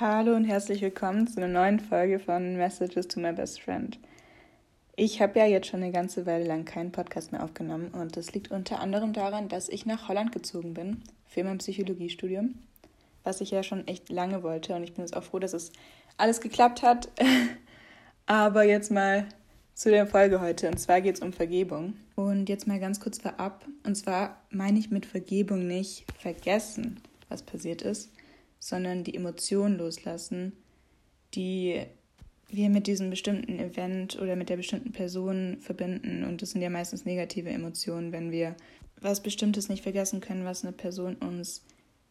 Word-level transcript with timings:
Hallo 0.00 0.34
und 0.34 0.44
herzlich 0.44 0.80
willkommen 0.80 1.26
zu 1.26 1.36
einer 1.36 1.52
neuen 1.52 1.78
Folge 1.78 2.18
von 2.18 2.56
Messages 2.56 3.08
to 3.08 3.20
My 3.20 3.30
Best 3.30 3.60
Friend. 3.60 3.98
Ich 4.96 5.20
habe 5.20 5.38
ja 5.38 5.44
jetzt 5.44 5.66
schon 5.66 5.82
eine 5.82 5.92
ganze 5.92 6.24
Weile 6.24 6.46
lang 6.46 6.64
keinen 6.64 6.92
Podcast 6.92 7.30
mehr 7.30 7.44
aufgenommen 7.44 7.88
und 7.88 8.16
das 8.16 8.32
liegt 8.32 8.50
unter 8.50 8.80
anderem 8.80 9.12
daran, 9.12 9.50
dass 9.50 9.68
ich 9.68 9.84
nach 9.84 10.08
Holland 10.08 10.32
gezogen 10.32 10.72
bin 10.72 11.02
für 11.26 11.44
mein 11.44 11.58
Psychologiestudium, 11.58 12.54
was 13.22 13.42
ich 13.42 13.50
ja 13.50 13.62
schon 13.62 13.86
echt 13.86 14.08
lange 14.08 14.42
wollte 14.42 14.74
und 14.74 14.82
ich 14.82 14.94
bin 14.94 15.04
jetzt 15.04 15.14
auch 15.14 15.24
froh, 15.24 15.38
dass 15.38 15.52
es 15.52 15.72
alles 16.16 16.40
geklappt 16.40 16.82
hat. 16.82 17.10
Aber 18.26 18.62
jetzt 18.62 18.90
mal 18.90 19.26
zu 19.74 19.90
der 19.90 20.06
Folge 20.06 20.40
heute 20.40 20.68
und 20.68 20.78
zwar 20.78 21.02
geht 21.02 21.16
es 21.16 21.20
um 21.20 21.34
Vergebung. 21.34 21.98
Und 22.16 22.48
jetzt 22.48 22.66
mal 22.66 22.80
ganz 22.80 22.98
kurz 22.98 23.18
vorab 23.18 23.66
und 23.84 23.94
zwar 23.94 24.40
meine 24.48 24.78
ich 24.78 24.90
mit 24.90 25.04
Vergebung 25.04 25.66
nicht 25.66 26.06
vergessen, 26.18 26.98
was 27.28 27.42
passiert 27.42 27.82
ist, 27.82 28.10
sondern 28.62 29.02
die 29.02 29.16
Emotionen 29.16 29.76
loslassen, 29.76 30.52
die 31.34 31.82
wir 32.48 32.70
mit 32.70 32.86
diesem 32.86 33.10
bestimmten 33.10 33.58
Event 33.58 34.20
oder 34.20 34.36
mit 34.36 34.50
der 34.50 34.56
bestimmten 34.56 34.92
Person 34.92 35.56
verbinden. 35.58 36.22
Und 36.22 36.42
das 36.42 36.52
sind 36.52 36.62
ja 36.62 36.70
meistens 36.70 37.04
negative 37.04 37.50
Emotionen, 37.50 38.12
wenn 38.12 38.30
wir 38.30 38.54
was 39.00 39.20
Bestimmtes 39.20 39.68
nicht 39.68 39.82
vergessen 39.82 40.20
können, 40.20 40.44
was 40.44 40.62
eine 40.62 40.72
Person 40.72 41.16
uns 41.16 41.64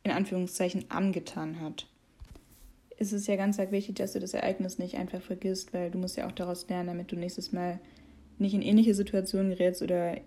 in 0.04 0.12
Anführungszeichen 0.12 0.92
angetan 0.92 1.62
hat. 1.62 1.88
Es 2.98 3.14
ist 3.14 3.28
ja 3.28 3.38
ganz 3.38 3.58
arg 3.58 3.72
wichtig, 3.72 3.96
dass 3.96 4.12
du 4.12 4.20
das 4.20 4.34
Ereignis 4.34 4.78
nicht 4.78 4.98
einfach 4.98 5.22
vergisst, 5.22 5.74
weil 5.74 5.90
du 5.90 6.00
musst 6.00 6.18
ja 6.18 6.28
auch 6.28 6.34
daraus 6.34 6.68
lernen, 6.68 6.88
damit 6.88 7.14
du 7.14 7.16
nächstes 7.16 7.54
Mal 7.54 7.80
nicht 8.40 8.54
in 8.54 8.62
ähnliche 8.62 8.94
Situationen 8.94 9.52
gerätst 9.52 9.82
oder 9.82 10.18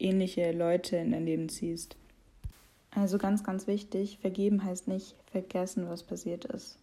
ähnliche 0.00 0.50
Leute 0.50 0.96
in 0.96 1.12
dein 1.12 1.24
Leben 1.24 1.48
ziehst. 1.48 1.96
Also 2.94 3.18
ganz, 3.18 3.42
ganz 3.42 3.66
wichtig, 3.66 4.18
vergeben 4.20 4.64
heißt 4.64 4.86
nicht 4.86 5.16
vergessen, 5.30 5.88
was 5.88 6.02
passiert 6.02 6.44
ist. 6.44 6.78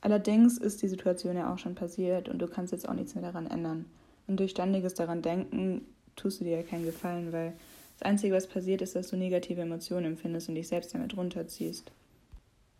Allerdings 0.00 0.58
ist 0.58 0.82
die 0.82 0.88
Situation 0.88 1.36
ja 1.36 1.52
auch 1.52 1.58
schon 1.58 1.74
passiert 1.74 2.28
und 2.28 2.38
du 2.38 2.46
kannst 2.46 2.72
jetzt 2.72 2.88
auch 2.88 2.94
nichts 2.94 3.14
mehr 3.14 3.24
daran 3.24 3.46
ändern. 3.46 3.86
Und 4.26 4.40
durch 4.40 4.52
ständiges 4.52 4.94
daran 4.94 5.22
denken 5.22 5.86
tust 6.16 6.40
du 6.40 6.44
dir 6.44 6.56
ja 6.58 6.62
keinen 6.62 6.84
Gefallen, 6.84 7.32
weil 7.32 7.52
das 7.98 8.08
Einzige, 8.08 8.34
was 8.34 8.46
passiert, 8.46 8.82
ist, 8.82 8.94
dass 8.94 9.08
du 9.08 9.16
negative 9.16 9.60
Emotionen 9.60 10.06
empfindest 10.06 10.48
und 10.48 10.54
dich 10.54 10.68
selbst 10.68 10.94
damit 10.94 11.16
runterziehst. 11.16 11.90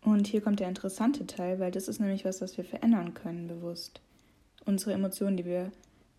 Und 0.03 0.27
hier 0.27 0.41
kommt 0.41 0.59
der 0.59 0.69
interessante 0.69 1.25
Teil, 1.25 1.59
weil 1.59 1.71
das 1.71 1.87
ist 1.87 1.99
nämlich 1.99 2.23
was, 2.23 2.41
was 2.41 2.55
wir 2.57 2.63
verändern 2.63 3.13
können, 3.13 3.47
bewusst. 3.47 3.99
Unsere 4.65 4.93
Emotionen, 4.93 5.37
die 5.37 5.45
wir 5.45 5.71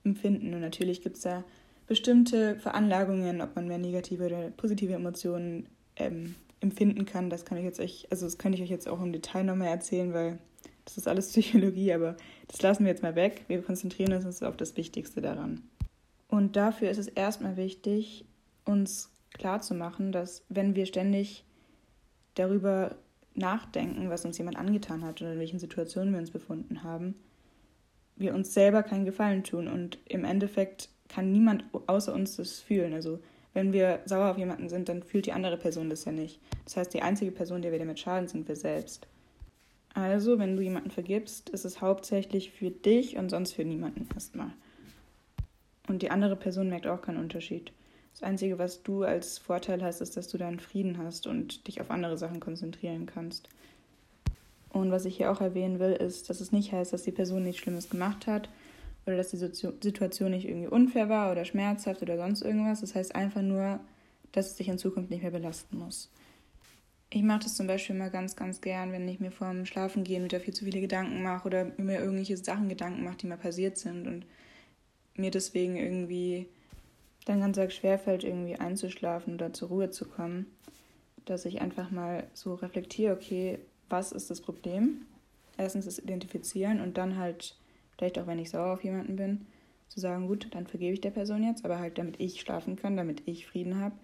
empfinden. 0.05 0.53
Und 0.53 0.61
natürlich 0.61 1.03
gibt 1.03 1.17
es 1.17 1.23
da 1.23 1.45
bestimmte 1.87 2.57
Veranlagungen, 2.57 3.41
ob 3.41 3.55
man 3.57 3.69
mehr 3.69 3.79
negative 3.79 4.27
oder 4.27 4.51
positive 4.51 4.95
Emotionen 4.95 5.67
ähm, 5.99 6.35
empfinden 6.61 7.05
kann. 7.05 7.31
Das 7.31 7.45
kann 7.45 7.59
ich 7.59 7.65
jetzt 7.65 7.81
euch, 7.81 8.07
also 8.11 8.27
das 8.27 8.39
kann 8.39 8.53
ich 8.53 8.63
euch 8.63 8.71
jetzt 8.71 8.89
auch 8.89 9.01
im 9.01 9.13
Detail 9.13 9.45
nochmal 9.45 9.69
erzählen, 9.69 10.13
weil 10.13 10.39
das 10.85 10.97
ist 10.97 11.09
alles 11.09 11.29
Psychologie, 11.33 11.93
aber 11.93 12.17
das 12.49 12.63
lassen 12.63 12.85
wir 12.85 12.91
jetzt 12.91 13.03
mal 13.03 13.15
weg. 13.15 13.45
Wir 13.49 13.63
konzentrieren 13.63 14.13
uns 14.13 14.43
auf 14.43 14.57
das 14.57 14.77
Wichtigste 14.77 15.21
daran. 15.21 15.63
Und 16.29 16.57
dafür 16.57 16.91
ist 16.91 16.99
es 16.99 17.09
erstmal 17.09 17.57
wichtig, 17.57 18.25
uns 18.65 19.11
klarzumachen, 19.33 20.13
dass 20.13 20.45
wenn 20.49 20.75
wir 20.75 20.87
ständig 20.87 21.45
darüber 22.35 22.97
nachdenken, 23.35 24.11
was 24.11 24.25
uns 24.25 24.39
jemand 24.39 24.59
angetan 24.59 25.05
hat 25.05 25.21
oder 25.21 25.33
in 25.33 25.39
welchen 25.39 25.59
Situationen 25.59 26.13
wir 26.13 26.21
uns 26.21 26.31
befunden 26.31 26.83
haben, 26.83 27.15
wir 28.17 28.35
uns 28.35 28.53
selber 28.53 28.83
keinen 28.83 29.05
Gefallen 29.05 29.45
tun 29.45 29.69
und 29.69 29.99
im 30.07 30.25
Endeffekt 30.25 30.91
kann 31.09 31.33
niemand 31.33 31.65
außer 31.87 32.13
uns 32.13 32.37
das 32.37 32.61
fühlen. 32.61 32.93
Also 32.93 33.21
wenn 33.55 33.73
wir 33.73 34.01
sauer 34.05 34.31
auf 34.31 34.39
jemanden 34.39 34.69
sind, 34.69 34.89
dann 34.89 35.03
fühlt 35.03 35.27
die 35.27 35.33
andere 35.33 35.57
Person 35.57 35.91
das 35.91 36.05
ja 36.05 36.13
nicht. 36.13 36.41
Das 36.65 36.77
heißt, 36.77 36.95
die 36.95 37.03
einzige 37.03 37.33
Person, 37.33 37.63
der 37.63 37.73
wir 37.73 37.79
damit 37.79 37.99
schaden, 37.99 38.29
sind 38.29 38.47
wir 38.49 38.57
selbst. 38.57 39.07
Also, 39.95 40.39
wenn 40.39 40.57
du 40.57 40.63
jemanden 40.63 40.91
vergibst, 40.91 41.49
ist 41.51 41.65
es 41.65 41.81
hauptsächlich 41.81 42.53
für 42.53 42.71
dich 42.71 43.17
und 43.17 43.31
sonst 43.31 43.53
für 43.53 43.65
niemanden 43.65 44.09
erstmal. 44.15 44.53
Und 45.89 46.03
die 46.03 46.11
andere 46.11 46.37
Person 46.37 46.69
merkt 46.69 46.87
auch 46.87 47.03
keinen 47.03 47.19
Unterschied. 47.19 47.73
Das 48.13 48.23
Einzige, 48.23 48.59
was 48.59 48.83
du 48.83 49.05
als 49.05 49.39
Vorteil 49.39 49.83
hast, 49.83 50.01
ist, 50.01 50.17
dass 50.17 50.29
du 50.29 50.39
deinen 50.39 50.61
Frieden 50.61 50.99
hast 50.99 51.27
und 51.27 51.67
dich 51.67 51.81
auf 51.81 51.91
andere 51.91 52.19
Sachen 52.19 52.41
konzentrieren 52.41 53.07
kannst. 53.07 53.49
Und 54.71 54.91
was 54.91 55.05
ich 55.05 55.17
hier 55.17 55.33
auch 55.33 55.41
erwähnen 55.41 55.79
will, 55.79 55.93
ist, 55.93 56.29
dass 56.29 56.41
es 56.41 56.53
nicht 56.53 56.73
heißt, 56.73 56.93
dass 56.93 57.05
die 57.05 57.13
Person 57.13 57.43
nichts 57.43 57.63
Schlimmes 57.63 57.89
gemacht 57.89 58.27
hat 58.27 58.49
oder 59.09 59.17
dass 59.17 59.31
die 59.31 59.39
Situation 59.39 60.33
nicht 60.33 60.47
irgendwie 60.47 60.69
unfair 60.69 61.09
war 61.09 61.33
oder 61.33 61.47
schmerzhaft 61.47 62.03
oder 62.03 62.19
sonst 62.19 62.43
irgendwas. 62.43 62.83
Das 62.83 62.95
heißt 62.95 63.15
einfach 63.15 63.41
nur, 63.41 63.81
dass 64.33 64.49
es 64.49 64.57
dich 64.57 64.69
in 64.69 64.77
Zukunft 64.77 65.11
nicht 65.11 65.23
mehr 65.23 65.31
belasten 65.31 65.79
muss. 65.79 66.11
Ich 67.11 67.23
mache 67.23 67.45
das 67.45 67.57
zum 67.57 67.67
Beispiel 67.67 67.97
immer 67.97 68.11
ganz, 68.11 68.37
ganz 68.37 68.61
gern, 68.61 68.93
wenn 68.93 69.09
ich 69.09 69.19
mir 69.19 69.31
vorm 69.31 69.65
Schlafengehen 69.65 70.25
wieder 70.25 70.41
viel 70.41 70.53
zu 70.53 70.67
viele 70.67 70.83
Gedanken 70.83 71.23
mache 71.23 71.47
oder 71.47 71.65
mir 71.79 72.01
irgendwelche 72.01 72.37
Sachen 72.37 72.69
Gedanken 72.69 73.03
mache, 73.03 73.17
die 73.17 73.27
mal 73.27 73.39
passiert 73.39 73.79
sind 73.79 74.07
und 74.07 74.27
mir 75.17 75.31
deswegen 75.31 75.77
irgendwie 75.77 76.47
dann 77.25 77.41
ganz 77.41 77.57
arg 77.57 77.73
schwerfällt, 77.73 78.25
irgendwie 78.25 78.57
einzuschlafen 78.57 79.35
oder 79.35 79.55
zur 79.55 79.69
Ruhe 79.69 79.91
zu 79.91 80.05
kommen, 80.05 80.47
dass 81.25 81.47
ich 81.47 81.63
einfach 81.63 81.91
mal 81.91 82.27
so 82.35 82.55
reflektiere, 82.55 83.15
okay, 83.15 83.59
was 83.89 84.13
ist 84.13 84.29
das 84.29 84.43
Problem? 84.43 85.07
Erstens 85.57 85.87
das 85.87 85.99
Identifizieren 85.99 86.83
und 86.83 86.99
dann 86.99 87.17
halt 87.17 87.57
vielleicht 87.99 88.19
auch 88.19 88.27
wenn 88.27 88.39
ich 88.39 88.51
sauer 88.51 88.73
auf 88.73 88.85
jemanden 88.85 89.17
bin, 89.17 89.47
zu 89.89 90.01
sagen, 90.01 90.29
gut, 90.29 90.49
dann 90.53 90.67
vergebe 90.67 90.95
ich 90.95 91.01
der 91.01 91.11
Person 91.11 91.43
jetzt, 91.43 91.65
aber 91.65 91.79
halt 91.79 91.99
damit 91.99 92.21
ich 92.21 92.41
schlafen 92.41 92.77
kann, 92.77 92.97
damit 92.97 93.23
ich 93.27 93.47
Frieden 93.47 93.81
habe. 93.81 93.95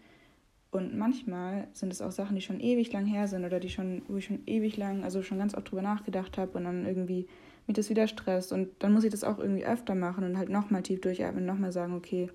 Und 0.70 0.96
manchmal 0.98 1.68
sind 1.72 1.92
es 1.92 2.02
auch 2.02 2.10
Sachen, 2.10 2.34
die 2.34 2.42
schon 2.42 2.58
ewig 2.58 2.92
lang 2.92 3.06
her 3.06 3.28
sind 3.28 3.44
oder 3.44 3.60
die 3.60 3.68
schon, 3.68 4.02
wo 4.08 4.16
ich 4.16 4.24
schon 4.24 4.40
ewig 4.46 4.76
lang, 4.76 5.04
also 5.04 5.22
schon 5.22 5.38
ganz 5.38 5.54
oft 5.54 5.70
drüber 5.70 5.82
nachgedacht 5.82 6.36
habe 6.36 6.58
und 6.58 6.64
dann 6.64 6.84
irgendwie 6.84 7.28
mich 7.66 7.76
das 7.76 7.90
wieder 7.90 8.08
stresst. 8.08 8.52
Und 8.52 8.70
dann 8.80 8.92
muss 8.92 9.04
ich 9.04 9.12
das 9.12 9.22
auch 9.22 9.38
irgendwie 9.38 9.64
öfter 9.64 9.94
machen 9.94 10.24
und 10.24 10.36
halt 10.36 10.48
nochmal 10.48 10.82
tief 10.82 11.00
durchatmen 11.00 11.44
und 11.44 11.46
nochmal 11.46 11.70
sagen, 11.70 11.94
okay, 11.94 12.28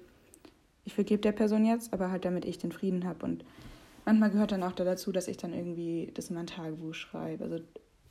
ich 0.86 0.94
vergebe 0.94 1.22
der 1.22 1.34
Person 1.34 1.66
jetzt, 1.66 1.92
aber 1.92 2.12
halt 2.12 2.24
damit 2.24 2.46
ich 2.46 2.58
den 2.58 2.72
Frieden 2.72 3.03
habe. 3.03 3.25
Und 3.25 3.44
manchmal 4.06 4.31
gehört 4.31 4.53
dann 4.53 4.64
auch 4.64 4.72
dazu, 4.72 5.12
dass 5.12 5.28
ich 5.28 5.38
dann 5.38 5.53
irgendwie 5.53 6.09
das 6.14 6.30
in 6.30 6.36
mein 6.36 6.48
Tagebuch 6.48 6.94
schreibe. 6.94 7.44
Also 7.44 7.59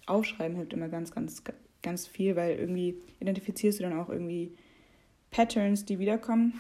aufschreiben 0.07 0.57
hilft 0.57 0.75
immer 0.75 0.89
ganz, 0.89 1.11
ganz, 1.11 1.43
ganz 1.83 2.07
viel, 2.07 2.37
weil 2.37 2.59
irgendwie 2.59 2.97
identifizierst 3.21 3.79
du 3.79 3.85
dann 3.85 3.99
auch 3.99 4.09
irgendwie 4.09 4.53
Patterns, 5.31 5.85
die 5.85 5.99
wiederkommen. 5.99 6.59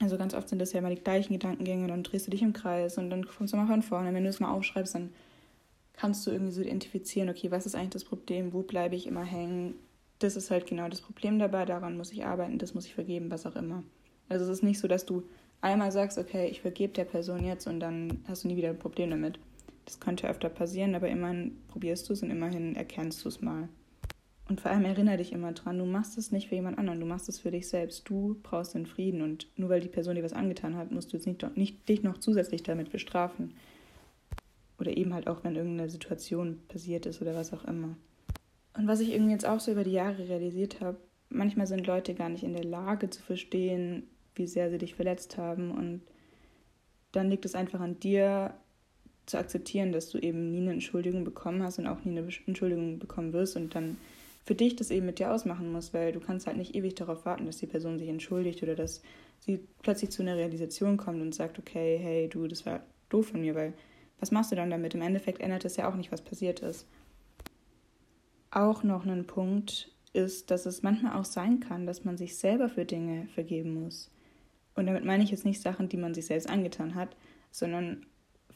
Also 0.00 0.18
ganz 0.18 0.34
oft 0.34 0.48
sind 0.48 0.58
das 0.58 0.72
ja 0.72 0.80
immer 0.80 0.90
die 0.90 1.02
gleichen 1.02 1.34
Gedankengänge, 1.34 1.86
dann 1.86 2.02
drehst 2.02 2.26
du 2.26 2.30
dich 2.30 2.42
im 2.42 2.52
Kreis 2.52 2.98
und 2.98 3.10
dann 3.10 3.26
kommst 3.26 3.52
du 3.52 3.56
mal 3.56 3.66
von 3.66 3.82
vorne. 3.82 4.12
Wenn 4.12 4.24
du 4.24 4.30
es 4.30 4.40
mal 4.40 4.52
aufschreibst, 4.52 4.94
dann 4.94 5.10
kannst 5.92 6.26
du 6.26 6.32
irgendwie 6.32 6.52
so 6.52 6.62
identifizieren, 6.62 7.28
okay, 7.28 7.50
was 7.50 7.66
ist 7.66 7.74
eigentlich 7.74 7.90
das 7.90 8.04
Problem, 8.04 8.52
wo 8.52 8.62
bleibe 8.62 8.96
ich 8.96 9.06
immer 9.06 9.24
hängen. 9.24 9.74
Das 10.18 10.36
ist 10.36 10.50
halt 10.50 10.66
genau 10.66 10.88
das 10.88 11.00
Problem 11.00 11.38
dabei, 11.38 11.64
daran 11.64 11.96
muss 11.96 12.12
ich 12.12 12.24
arbeiten, 12.24 12.58
das 12.58 12.74
muss 12.74 12.86
ich 12.86 12.94
vergeben, 12.94 13.30
was 13.30 13.46
auch 13.46 13.56
immer. 13.56 13.84
Also 14.28 14.44
es 14.44 14.50
ist 14.50 14.62
nicht 14.62 14.80
so, 14.80 14.88
dass 14.88 15.06
du 15.06 15.22
einmal 15.60 15.92
sagst, 15.92 16.18
okay, 16.18 16.48
ich 16.48 16.60
vergebe 16.60 16.92
der 16.92 17.04
Person 17.04 17.44
jetzt 17.44 17.66
und 17.66 17.80
dann 17.80 18.24
hast 18.26 18.44
du 18.44 18.48
nie 18.48 18.56
wieder 18.56 18.70
ein 18.70 18.78
Problem 18.78 19.10
damit. 19.10 19.38
Das 19.84 20.00
könnte 20.00 20.28
öfter 20.28 20.48
passieren, 20.48 20.94
aber 20.94 21.08
immerhin 21.08 21.58
probierst 21.68 22.08
du 22.08 22.14
es 22.14 22.22
und 22.22 22.30
immerhin 22.30 22.74
erkennst 22.74 23.24
du 23.24 23.28
es 23.28 23.40
mal. 23.40 23.68
Und 24.48 24.60
vor 24.60 24.70
allem 24.70 24.84
erinnere 24.84 25.16
dich 25.16 25.32
immer 25.32 25.52
dran, 25.52 25.78
du 25.78 25.86
machst 25.86 26.18
es 26.18 26.30
nicht 26.30 26.48
für 26.48 26.54
jemand 26.54 26.78
anderen, 26.78 27.00
du 27.00 27.06
machst 27.06 27.28
es 27.30 27.38
für 27.38 27.50
dich 27.50 27.68
selbst. 27.68 28.08
Du 28.08 28.38
brauchst 28.42 28.74
den 28.74 28.86
Frieden 28.86 29.22
und 29.22 29.48
nur 29.56 29.70
weil 29.70 29.80
die 29.80 29.88
Person 29.88 30.16
dir 30.16 30.22
was 30.22 30.34
angetan 30.34 30.76
hat, 30.76 30.90
musst 30.90 31.12
du 31.12 31.16
jetzt 31.16 31.26
nicht, 31.26 31.56
nicht 31.56 31.88
dich 31.88 32.02
noch 32.02 32.18
zusätzlich 32.18 32.62
damit 32.62 32.90
bestrafen. 32.90 33.54
Oder 34.78 34.96
eben 34.96 35.14
halt 35.14 35.28
auch, 35.28 35.44
wenn 35.44 35.56
irgendeine 35.56 35.88
Situation 35.88 36.60
passiert 36.68 37.06
ist 37.06 37.22
oder 37.22 37.34
was 37.34 37.54
auch 37.54 37.64
immer. 37.64 37.96
Und 38.76 38.86
was 38.86 39.00
ich 39.00 39.12
irgendwie 39.12 39.32
jetzt 39.32 39.46
auch 39.46 39.60
so 39.60 39.72
über 39.72 39.84
die 39.84 39.92
Jahre 39.92 40.28
realisiert 40.28 40.80
habe, 40.80 40.98
manchmal 41.30 41.66
sind 41.66 41.86
Leute 41.86 42.14
gar 42.14 42.28
nicht 42.28 42.44
in 42.44 42.52
der 42.52 42.64
Lage 42.64 43.08
zu 43.08 43.22
verstehen, 43.22 44.02
wie 44.34 44.46
sehr 44.46 44.68
sie 44.68 44.78
dich 44.78 44.94
verletzt 44.94 45.38
haben. 45.38 45.70
Und 45.70 46.02
dann 47.12 47.30
liegt 47.30 47.46
es 47.46 47.54
einfach 47.54 47.80
an 47.80 47.98
dir, 48.00 48.54
zu 49.26 49.38
akzeptieren, 49.38 49.92
dass 49.92 50.10
du 50.10 50.18
eben 50.18 50.50
nie 50.50 50.60
eine 50.60 50.72
Entschuldigung 50.72 51.24
bekommen 51.24 51.62
hast 51.62 51.78
und 51.78 51.86
auch 51.86 52.04
nie 52.04 52.18
eine 52.18 52.28
Entschuldigung 52.46 52.98
bekommen 52.98 53.32
wirst 53.32 53.56
und 53.56 53.74
dann 53.74 53.96
für 54.44 54.54
dich 54.54 54.76
das 54.76 54.90
eben 54.90 55.06
mit 55.06 55.18
dir 55.18 55.32
ausmachen 55.32 55.72
musst, 55.72 55.94
weil 55.94 56.12
du 56.12 56.20
kannst 56.20 56.46
halt 56.46 56.56
nicht 56.56 56.74
ewig 56.74 56.94
darauf 56.94 57.24
warten, 57.24 57.46
dass 57.46 57.56
die 57.56 57.66
Person 57.66 57.98
sich 57.98 58.08
entschuldigt 58.08 58.62
oder 58.62 58.74
dass 58.74 59.02
sie 59.40 59.60
plötzlich 59.82 60.10
zu 60.10 60.22
einer 60.22 60.36
Realisation 60.36 60.96
kommt 60.96 61.22
und 61.22 61.34
sagt, 61.34 61.58
okay, 61.58 61.98
hey, 62.00 62.28
du, 62.28 62.46
das 62.46 62.66
war 62.66 62.82
doof 63.08 63.28
von 63.28 63.40
mir, 63.40 63.54
weil 63.54 63.72
was 64.20 64.30
machst 64.30 64.52
du 64.52 64.56
dann 64.56 64.70
damit? 64.70 64.94
Im 64.94 65.02
Endeffekt 65.02 65.40
ändert 65.40 65.64
es 65.64 65.76
ja 65.76 65.88
auch 65.88 65.96
nicht, 65.96 66.12
was 66.12 66.22
passiert 66.22 66.60
ist. 66.60 66.86
Auch 68.50 68.82
noch 68.82 69.04
ein 69.06 69.26
Punkt 69.26 69.90
ist, 70.12 70.50
dass 70.50 70.66
es 70.66 70.82
manchmal 70.82 71.18
auch 71.18 71.24
sein 71.24 71.60
kann, 71.60 71.86
dass 71.86 72.04
man 72.04 72.16
sich 72.16 72.36
selber 72.36 72.68
für 72.68 72.84
Dinge 72.84 73.26
vergeben 73.34 73.82
muss. 73.82 74.10
Und 74.74 74.86
damit 74.86 75.04
meine 75.04 75.24
ich 75.24 75.30
jetzt 75.30 75.44
nicht 75.44 75.60
Sachen, 75.60 75.88
die 75.88 75.96
man 75.96 76.14
sich 76.14 76.26
selbst 76.26 76.48
angetan 76.48 76.94
hat, 76.94 77.16
sondern 77.50 78.06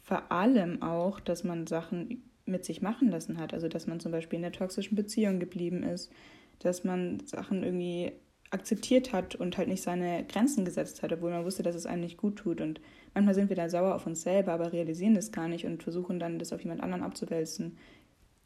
vor 0.03 0.31
allem 0.31 0.83
auch, 0.83 1.21
dass 1.21 1.45
man 1.45 1.67
Sachen 1.67 2.28
mit 2.49 2.65
sich 2.65 2.83
machen 2.83 3.11
lassen 3.11 3.39
hat. 3.39 3.55
Also 3.55 3.69
dass 3.69 3.87
man 3.87 4.01
zum 4.01 4.13
Beispiel 4.13 4.37
in 4.37 4.43
der 4.43 4.53
toxischen 4.53 4.97
Beziehung 4.97 5.39
geblieben 5.39 5.83
ist, 5.83 6.11
dass 6.59 6.85
man 6.85 7.21
Sachen 7.27 7.63
irgendwie 7.63 8.13
akzeptiert 8.51 9.13
hat 9.13 9.35
und 9.35 9.59
halt 9.59 9.69
nicht 9.69 9.83
seine 9.83 10.25
Grenzen 10.25 10.65
gesetzt 10.65 11.03
hat, 11.03 11.13
obwohl 11.13 11.31
man 11.31 11.45
wusste, 11.45 11.63
dass 11.63 11.75
es 11.77 11.85
einem 11.87 12.01
nicht 12.01 12.17
gut 12.17 12.37
tut. 12.37 12.61
Und 12.63 12.81
manchmal 13.15 13.35
sind 13.35 13.51
wir 13.51 13.57
da 13.57 13.69
sauer 13.69 13.95
auf 13.95 14.07
uns 14.07 14.23
selber, 14.23 14.53
aber 14.53 14.73
realisieren 14.73 15.15
das 15.15 15.33
gar 15.33 15.49
nicht 15.49 15.67
und 15.67 15.83
versuchen 15.83 16.19
dann, 16.19 16.39
das 16.39 16.53
auf 16.53 16.63
jemand 16.63 16.83
anderen 16.83 17.03
abzuwälzen, 17.03 17.77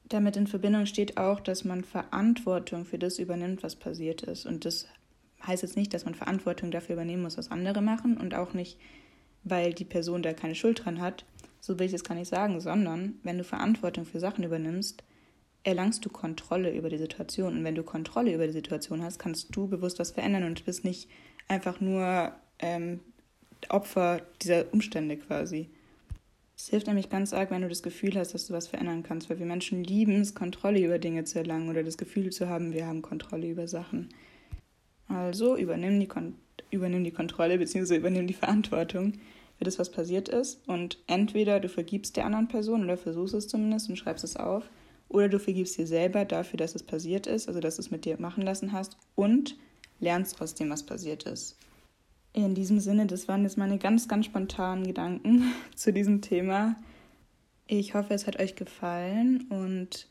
Damit 0.08 0.36
in 0.36 0.46
Verbindung 0.46 0.86
steht 0.86 1.16
auch, 1.16 1.40
dass 1.40 1.64
man 1.64 1.84
Verantwortung 1.84 2.84
für 2.84 2.98
das 2.98 3.18
übernimmt, 3.18 3.62
was 3.62 3.76
passiert 3.76 4.22
ist. 4.22 4.44
Und 4.44 4.64
das 4.64 4.86
heißt 5.46 5.62
jetzt 5.62 5.76
nicht, 5.76 5.94
dass 5.94 6.04
man 6.04 6.14
Verantwortung 6.14 6.70
dafür 6.70 6.94
übernehmen 6.94 7.22
muss, 7.22 7.38
was 7.38 7.50
andere 7.50 7.80
machen 7.80 8.18
und 8.18 8.34
auch 8.34 8.52
nicht, 8.52 8.78
weil 9.44 9.72
die 9.72 9.84
Person 9.84 10.22
da 10.22 10.32
keine 10.34 10.54
Schuld 10.54 10.84
dran 10.84 11.00
hat. 11.00 11.24
So 11.62 11.78
will 11.78 11.86
ich 11.86 11.92
es 11.92 12.02
gar 12.02 12.16
nicht 12.16 12.28
sagen, 12.28 12.60
sondern 12.60 13.20
wenn 13.22 13.38
du 13.38 13.44
Verantwortung 13.44 14.04
für 14.04 14.18
Sachen 14.18 14.42
übernimmst, 14.42 15.04
erlangst 15.62 16.04
du 16.04 16.10
Kontrolle 16.10 16.74
über 16.74 16.90
die 16.90 16.98
Situation. 16.98 17.56
Und 17.56 17.64
wenn 17.64 17.76
du 17.76 17.84
Kontrolle 17.84 18.34
über 18.34 18.48
die 18.48 18.52
Situation 18.52 19.00
hast, 19.00 19.20
kannst 19.20 19.54
du 19.54 19.68
bewusst 19.68 20.00
was 20.00 20.10
verändern 20.10 20.42
und 20.42 20.64
bist 20.64 20.84
nicht 20.84 21.08
einfach 21.46 21.80
nur 21.80 22.32
ähm, 22.58 22.98
Opfer 23.68 24.22
dieser 24.42 24.72
Umstände 24.72 25.16
quasi. 25.16 25.70
Es 26.56 26.68
hilft 26.68 26.88
nämlich 26.88 27.10
ganz 27.10 27.32
arg, 27.32 27.52
wenn 27.52 27.62
du 27.62 27.68
das 27.68 27.84
Gefühl 27.84 28.16
hast, 28.16 28.34
dass 28.34 28.48
du 28.48 28.54
was 28.54 28.66
verändern 28.66 29.04
kannst, 29.04 29.30
weil 29.30 29.38
wir 29.38 29.46
Menschen 29.46 29.84
lieben 29.84 30.20
es, 30.20 30.34
Kontrolle 30.34 30.84
über 30.84 30.98
Dinge 30.98 31.22
zu 31.22 31.38
erlangen 31.38 31.70
oder 31.70 31.84
das 31.84 31.96
Gefühl 31.96 32.30
zu 32.30 32.48
haben, 32.48 32.72
wir 32.72 32.88
haben 32.88 33.02
Kontrolle 33.02 33.48
über 33.48 33.68
Sachen. 33.68 34.08
Also 35.06 35.56
übernimm 35.56 36.00
die, 36.00 36.08
Kon 36.08 36.34
übernimm 36.72 37.04
die 37.04 37.12
Kontrolle 37.12 37.56
bzw. 37.56 37.98
übernimm 37.98 38.26
die 38.26 38.34
Verantwortung 38.34 39.12
für 39.62 39.64
das, 39.64 39.78
was 39.78 39.90
passiert 39.90 40.28
ist. 40.28 40.60
Und 40.66 40.98
entweder 41.06 41.60
du 41.60 41.68
vergibst 41.68 42.16
der 42.16 42.26
anderen 42.26 42.48
Person 42.48 42.82
oder 42.82 42.96
versuchst 42.96 43.32
es 43.32 43.46
zumindest 43.46 43.88
und 43.88 43.96
schreibst 43.96 44.24
es 44.24 44.34
auf, 44.34 44.68
oder 45.08 45.28
du 45.28 45.38
vergibst 45.38 45.78
dir 45.78 45.86
selber 45.86 46.24
dafür, 46.24 46.56
dass 46.56 46.74
es 46.74 46.82
passiert 46.82 47.28
ist, 47.28 47.46
also 47.46 47.60
dass 47.60 47.76
du 47.76 47.82
es 47.82 47.92
mit 47.92 48.04
dir 48.04 48.20
machen 48.20 48.42
lassen 48.42 48.72
hast 48.72 48.96
und 49.14 49.56
lernst 50.00 50.40
aus 50.42 50.56
dem, 50.56 50.68
was 50.68 50.82
passiert 50.82 51.22
ist. 51.24 51.56
In 52.32 52.56
diesem 52.56 52.80
Sinne, 52.80 53.06
das 53.06 53.28
waren 53.28 53.44
jetzt 53.44 53.56
meine 53.56 53.78
ganz, 53.78 54.08
ganz 54.08 54.26
spontanen 54.26 54.84
Gedanken 54.84 55.52
zu 55.76 55.92
diesem 55.92 56.22
Thema. 56.22 56.74
Ich 57.68 57.94
hoffe, 57.94 58.14
es 58.14 58.26
hat 58.26 58.40
euch 58.40 58.56
gefallen 58.56 59.46
und 59.48 60.08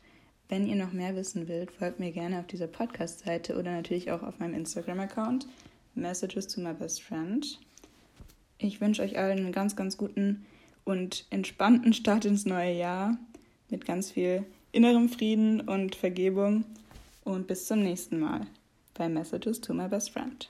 wenn 0.48 0.66
ihr 0.66 0.78
noch 0.78 0.94
mehr 0.94 1.14
wissen 1.18 1.50
wollt, 1.50 1.72
folgt 1.72 2.00
mir 2.00 2.14
gerne 2.14 2.40
auf 2.40 2.48
dieser 2.48 2.68
Podcast-Seite 2.68 3.58
oder 3.58 3.72
natürlich 3.74 4.12
auch 4.12 4.24
auf 4.24 4.40
meinem 4.40 4.54
Instagram-Account 4.54 5.46
Messages 5.94 6.48
to 6.48 6.62
my 6.62 6.74
best 6.74 7.04
friend. 7.04 7.60
Ich 8.64 8.80
wünsche 8.80 9.02
euch 9.02 9.18
allen 9.18 9.40
einen 9.40 9.52
ganz, 9.52 9.76
ganz 9.76 9.98
guten 9.98 10.46
und 10.84 11.26
entspannten 11.32 11.94
Start 11.94 12.26
ins 12.26 12.46
neue 12.46 12.74
Jahr 12.78 13.18
mit 13.70 13.86
ganz 13.86 14.12
viel 14.12 14.46
innerem 14.72 15.10
Frieden 15.10 15.62
und 15.62 15.96
Vergebung 15.96 16.64
und 17.24 17.48
bis 17.48 17.66
zum 17.66 17.82
nächsten 17.82 18.20
Mal 18.20 18.42
bei 18.94 19.10
Messages 19.10 19.62
to 19.62 19.74
my 19.74 19.88
best 19.88 20.12
friend. 20.12 20.50